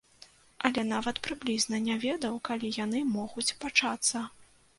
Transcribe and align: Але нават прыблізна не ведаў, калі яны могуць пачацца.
Але 0.69 0.81
нават 0.93 1.21
прыблізна 1.27 1.81
не 1.89 1.97
ведаў, 2.07 2.41
калі 2.49 2.73
яны 2.79 3.03
могуць 3.19 3.47
пачацца. 3.61 4.25